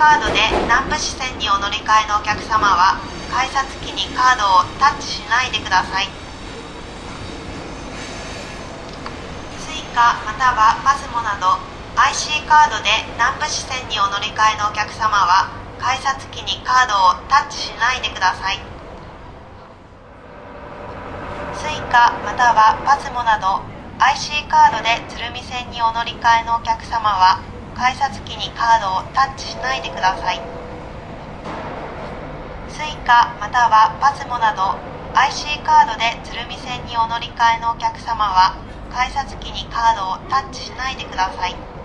[0.00, 2.96] カードで南武支線にお乗り換えのお客様は
[3.28, 6.08] 改札機にカードをタッチしないでください。
[9.60, 11.60] Suica または PASMO など
[12.00, 12.88] IC カードで
[13.20, 18.56] 南武支線にお乗り換えのお客様は改札機にカードをタッチしないでください。
[21.60, 23.60] Suica または PASMO など
[24.00, 27.44] IC カードで鶴見線にお乗り換えのお客様は
[27.80, 30.36] 改札機にカードをタッチしないでください。
[32.68, 34.76] Suica または PASMO など
[35.16, 38.60] IC カードで鶴見線にお乗り換えのお客様は
[38.92, 41.79] 改札機にカードをタッチしないでください。